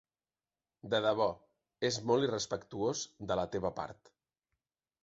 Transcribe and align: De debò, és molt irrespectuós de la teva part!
De 0.93 1.01
debò, 1.07 1.27
és 1.91 2.01
molt 2.13 2.27
irrespectuós 2.29 3.05
de 3.33 3.39
la 3.43 3.47
teva 3.59 3.75
part! 3.83 4.13